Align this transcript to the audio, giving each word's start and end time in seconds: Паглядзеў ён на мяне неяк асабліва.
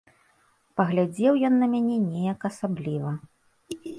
Паглядзеў 0.79 1.33
ён 1.51 1.59
на 1.63 1.67
мяне 1.75 1.97
неяк 2.07 2.39
асабліва. 2.51 3.15